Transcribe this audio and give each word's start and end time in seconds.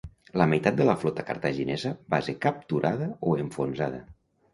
La 0.41 0.45
meitat 0.51 0.77
de 0.77 0.85
la 0.89 0.95
flota 1.01 1.25
cartaginesa 1.27 1.91
va 2.13 2.21
ser 2.29 2.35
capturada 2.47 3.11
o 3.27 3.35
enfonsada. 3.45 4.01